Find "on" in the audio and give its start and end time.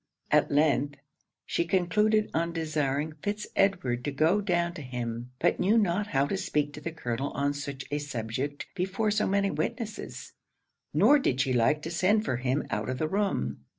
2.33-2.53, 7.33-7.53